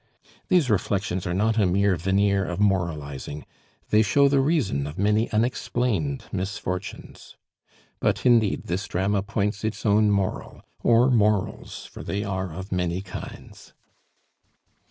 [0.47, 3.45] These reflections are not a mere veneer of moralizing;
[3.91, 7.37] they show the reason of many unexplained misfortunes.
[7.99, 13.03] But, indeed, this drama points its own moral or morals, for they are of many
[13.03, 13.75] kinds.